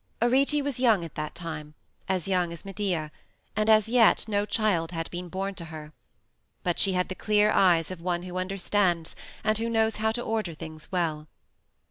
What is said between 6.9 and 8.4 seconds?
had the clear eyes of one who